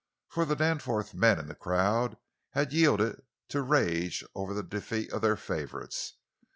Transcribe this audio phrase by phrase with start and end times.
[0.29, 2.17] For the Danforth men in the crowd
[2.53, 6.13] had yielded to rage over the defeat of their favorites.